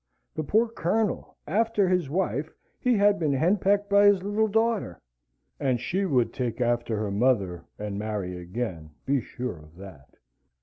The 0.33 0.43
poor 0.43 0.67
Colonel! 0.67 1.37
after 1.45 1.87
his 1.87 2.09
wife, 2.09 2.49
he 2.79 2.95
had 2.97 3.19
been 3.19 3.33
henpecked 3.33 3.87
by 3.87 4.07
his 4.07 4.23
little 4.23 4.47
daughter. 4.47 4.99
And 5.59 5.79
she 5.79 6.07
would 6.07 6.33
take 6.33 6.59
after 6.59 6.97
her 6.97 7.11
mother, 7.11 7.65
and 7.77 7.99
marry 7.99 8.35
again, 8.35 8.89
be 9.05 9.21
sure 9.21 9.59
of 9.59 9.75
that. 9.75 10.17